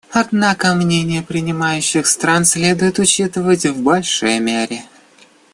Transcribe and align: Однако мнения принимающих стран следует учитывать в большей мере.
Однако 0.11 0.73
мнения 0.73 1.21
принимающих 1.21 2.07
стран 2.07 2.43
следует 2.45 2.97
учитывать 2.97 3.67
в 3.67 3.83
большей 3.83 4.39
мере. 4.39 4.81